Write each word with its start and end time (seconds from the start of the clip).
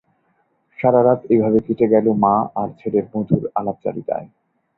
সারারাত 0.79 1.19
এভাবে 1.33 1.59
কেটে 1.65 1.85
গেল 1.93 2.05
মা 2.23 2.35
আর 2.55 2.69
ছেলের 2.79 3.05
মধুর 3.13 3.43
আলাপচারিতায়। 3.59 4.27